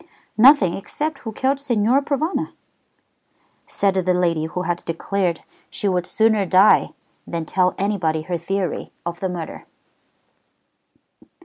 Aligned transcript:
"Nothing 0.39 0.73
except 0.73 1.19
who 1.19 1.31
killed 1.31 1.59
Signor 1.59 2.01
Provana," 2.01 2.53
said 3.67 3.93
the 3.93 4.15
lady 4.15 4.45
who 4.45 4.63
had 4.63 4.83
declared 4.85 5.43
she 5.69 5.87
would 5.87 6.07
sooner 6.07 6.43
die 6.43 6.89
than 7.27 7.45
tell 7.45 7.75
anybody 7.77 8.23
her 8.23 8.39
theory 8.39 8.91
of 9.05 9.19
the 9.19 9.29
murder. 9.29 9.67